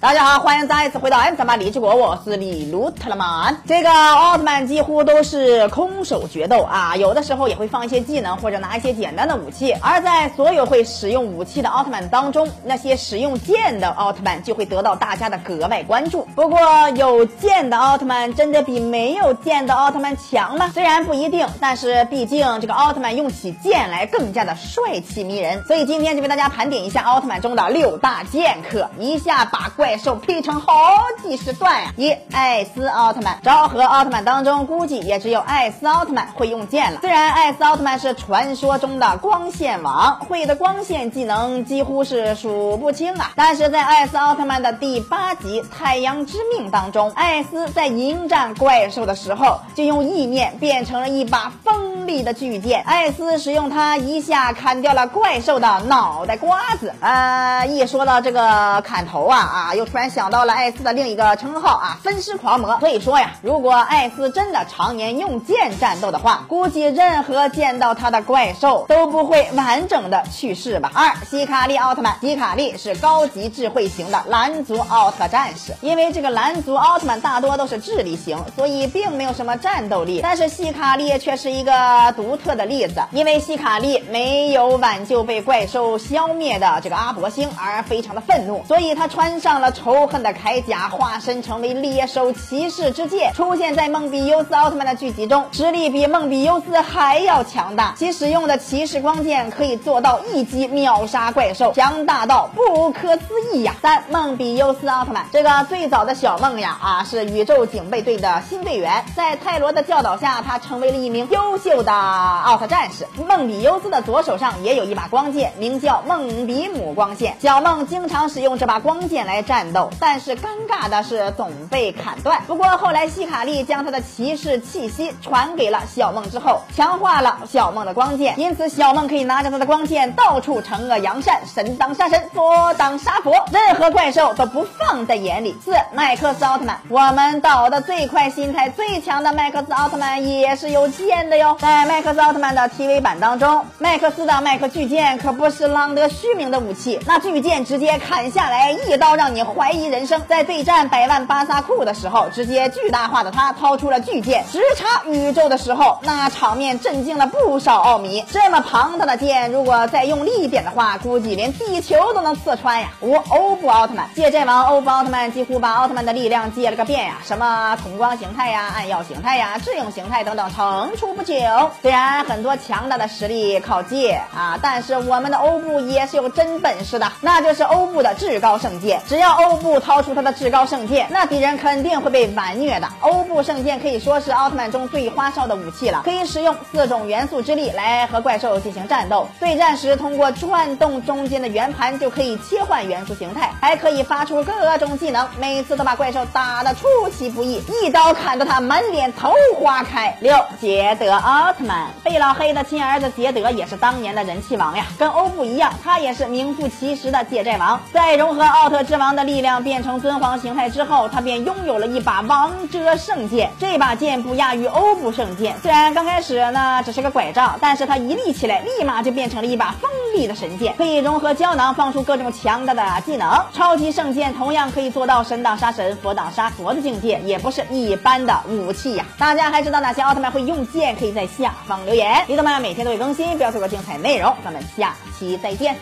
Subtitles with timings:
[0.00, 3.60] 大家好，欢迎再次回到 M 三八李志国，我是李卢特曼。
[3.68, 9.72] 这个奥特曼几乎都是空手决斗啊，有的时候也会放一些技能或者拿一些简单的武器。
[9.82, 16.26] 而在所有会使用武器的奥特曼当中，那些使用剑的奥特曼就会得到大家的格外关注。
[16.34, 16.58] 不过，
[16.96, 20.70] 有剑的奥特曼真的比没有剑的奥特曼强吗？
[20.72, 25.62] 虽然不一定，但是毕竟这个奥特曼用起剑来更加的帅气迷人。
[25.64, 29.89] 所以今天就为大家盘点一下奥特曼中的六大剑客，一下把怪。
[29.90, 31.92] 怪兽劈成好几十段呀！
[31.96, 37.00] 一艾斯奥特曼，昭和奥特曼当中估计也只有艾斯奥特曼会用剑了。
[37.00, 52.82] 虽然艾斯奥特曼是传说中的光线王，会的光线技能几乎是数不清啊，但是在艾斯奥特曼的第八集《太阳之命》当中，艾斯在迎战怪兽的时候，就用意念变成了一把锋利的巨剑。
[52.82, 56.92] 艾斯使用它一下砍掉了怪兽的脑袋瓜子。
[57.00, 59.74] 呃，一说到这个砍头啊啊！
[59.76, 62.78] 又突然想到了艾斯的另一个称号啊，分尸狂魔。
[62.80, 70.90] 所以说呀，如果艾斯真的常年用剑战斗的话，估计任何见到他的怪兽都不会完整的去世吧。
[70.92, 75.72] 二，希卡利奥特曼，希卡利是高级智慧型的蓝族奥特战士。
[75.80, 80.20] 因为这个蓝族奥特曼大多都是智力型，所以并没有什么战斗力。
[80.22, 81.72] 但是希卡利却是一个
[82.12, 89.72] 独特的例子，因为希卡利没有挽救被怪兽消灭的这个阿伯星而非常的愤怒，所以他穿上了。
[89.72, 97.94] 仇恨的铠甲化身成为猎手骑士之剑，出现在梦比优斯奥特曼的剧集中，实力比梦比优斯还要强大。
[97.96, 103.22] 其使用的骑士光剑可以做到一击秒杀怪兽，强大到不可思
[103.54, 103.74] 议呀！
[103.80, 113.06] 三梦比优斯奥特曼，这个最早的小梦呀啊，是宇宙警备队的新队员，在泰罗的教导下，他成为了一名优秀的奥特战士。
[113.26, 117.36] 梦比优斯的左手上也有一把光剑，名叫梦比姆光线。
[117.40, 119.60] 小梦经常使用这把光剑来战。
[119.72, 122.42] 斗，但是尴尬的是总被砍断。
[122.46, 135.54] 不过后来希卡利将他的骑士气息传给了小梦之后，强化了小梦的光剑，因此小梦可以拿着他的光剑到处惩恶扬善，神当杀神，佛当杀佛，任何怪兽都不放在眼里。
[135.64, 141.56] 四麦克斯奥特曼，我们岛的最快、心态最强的麦克斯奥特曼也是有剑的哟。
[141.80, 149.42] 在麦克斯奥特曼的 TV 版当中，麦克斯的麦克巨剑可不是浪得虚名的武器，那巨剑直接砍下来，一刀让你。
[149.42, 158.22] 怀疑人生，在对战百万巴萨库的时候，直接巨大化的他掏出了巨剑，直插宇宙的时候，那场面震惊了不少奥迷。
[158.30, 162.88] 这么庞大的剑，如果再用力一点的话，估计连地球都能刺穿呀！
[163.00, 171.34] 五欧布奥特曼，借阵王欧布奥特曼几乎把奥特曼的力量借了个遍呀，什么瞳光形态呀、暗耀形态呀、智影形态等等，层出不穷。
[171.82, 179.40] 虽然很多强大的实力靠借啊，但是我们的欧布也是有真本事的，那就是欧布的至高圣剑，只要。
[179.40, 182.86] 欧布掏出他的至高圣剑，那敌人肯定会被完虐的。
[183.00, 189.26] 欧布圣剑可以说是奥特曼中最花哨的武器了，可以使用四种元素之力来和怪兽进行战斗。
[189.38, 200.14] 对战时，通过转动中间的圆盘就可以切换元素形态，还可以发出各种技能，每次都把怪兽打得出其不意，一刀砍得他满脸桃花开。
[200.20, 209.24] 六杰德奥奥特曼，贝老黑的亲儿子杰德也是当年的人气王呀，跟欧布一样，他也是名副其实的借债王，在融合奥特之王的。
[209.30, 213.50] 力量变成尊皇形态之后，他便拥有了一把王者圣剑。
[213.58, 223.30] 这把剑不亚于欧布圣剑，虽然刚开始呢只是个拐杖，但是它一立起来，立马就变成了一把锋利的神剑，可以融合胶囊，放出各种强大的技能。
[223.52, 229.04] 超级圣剑同样可以做到神挡杀神，佛挡杀佛的境界，也不是一般的武器呀。
[229.18, 230.96] 大家还知道哪些奥特曼会用剑？
[230.96, 232.22] 可以在下方留言。
[232.28, 234.34] 李德曼每天都会更新，不要错过精彩内容。
[234.44, 235.74] 咱们下期再见。